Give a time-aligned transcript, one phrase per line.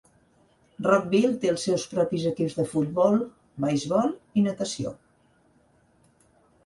[0.85, 3.21] Rockville té els seus propis equips de futbol,
[3.67, 4.11] beisbol
[4.43, 4.97] i natació.